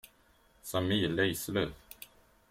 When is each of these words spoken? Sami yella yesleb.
Sami 0.69 0.95
yella 0.97 1.23
yesleb. 1.25 1.69